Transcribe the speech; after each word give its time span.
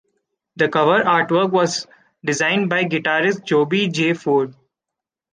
The 0.55 0.67
cover 0.67 1.03
artwork 1.03 1.51
was 1.51 1.85
designed 2.25 2.71
by 2.71 2.85
guitarist 2.85 3.43
Joby 3.43 3.87
J. 3.89 4.13
Ford. 4.15 4.55